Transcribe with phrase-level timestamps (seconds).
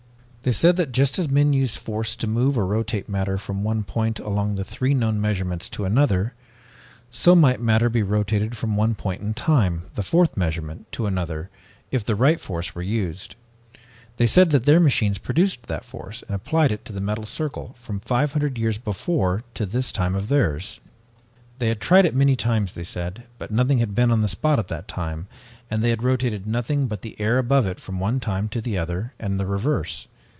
[0.43, 3.83] "They said that just as men use force to move or rotate matter from one
[3.83, 6.33] point along the three known measurements to another,
[7.11, 11.51] so might matter be rotated from one point in time, the fourth measurement, to another,
[11.91, 13.35] if the right force were used.
[14.17, 17.75] They said that their machines produced that force and applied it to the metal circle
[17.79, 20.79] from five hundred years before to this time of theirs.
[21.59, 24.57] "They had tried it many times, they said, but nothing had been on the spot
[24.57, 25.27] at that time
[25.69, 28.59] and they had rotated nothing but the air above it from the one time to
[28.59, 30.07] the other, and the reverse.